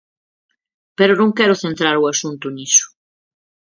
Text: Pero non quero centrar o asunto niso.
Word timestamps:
Pero 0.97 1.13
non 1.19 1.35
quero 1.37 1.59
centrar 1.63 1.95
o 1.97 2.09
asunto 2.13 2.45
niso. 2.55 2.87